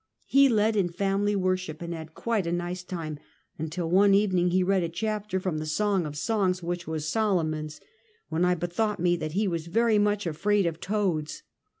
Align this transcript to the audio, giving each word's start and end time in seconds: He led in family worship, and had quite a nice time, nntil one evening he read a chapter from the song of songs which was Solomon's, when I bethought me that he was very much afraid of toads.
He 0.25 0.49
led 0.49 0.75
in 0.75 0.89
family 0.89 1.35
worship, 1.35 1.79
and 1.79 1.93
had 1.93 2.15
quite 2.15 2.47
a 2.47 2.51
nice 2.51 2.81
time, 2.83 3.19
nntil 3.59 3.87
one 3.87 4.15
evening 4.15 4.49
he 4.49 4.63
read 4.63 4.81
a 4.81 4.89
chapter 4.89 5.39
from 5.39 5.59
the 5.59 5.67
song 5.67 6.07
of 6.07 6.17
songs 6.17 6.63
which 6.63 6.87
was 6.87 7.07
Solomon's, 7.07 7.79
when 8.27 8.43
I 8.43 8.55
bethought 8.55 8.99
me 8.99 9.15
that 9.17 9.33
he 9.33 9.47
was 9.47 9.67
very 9.67 9.99
much 9.99 10.25
afraid 10.25 10.65
of 10.65 10.79
toads. 10.79 11.43